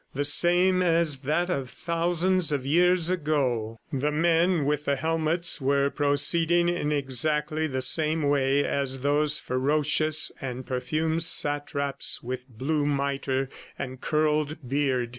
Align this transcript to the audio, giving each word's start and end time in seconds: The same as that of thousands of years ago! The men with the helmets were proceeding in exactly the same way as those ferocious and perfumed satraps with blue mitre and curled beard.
The 0.15 0.25
same 0.25 0.81
as 0.81 1.17
that 1.19 1.51
of 1.51 1.69
thousands 1.69 2.51
of 2.51 2.65
years 2.65 3.11
ago! 3.11 3.77
The 3.93 4.09
men 4.11 4.65
with 4.65 4.85
the 4.85 4.95
helmets 4.95 5.61
were 5.61 5.91
proceeding 5.91 6.69
in 6.69 6.91
exactly 6.91 7.67
the 7.67 7.83
same 7.83 8.23
way 8.27 8.65
as 8.65 9.01
those 9.01 9.39
ferocious 9.39 10.31
and 10.41 10.65
perfumed 10.65 11.21
satraps 11.21 12.23
with 12.23 12.49
blue 12.49 12.87
mitre 12.87 13.47
and 13.77 14.01
curled 14.01 14.67
beard. 14.67 15.09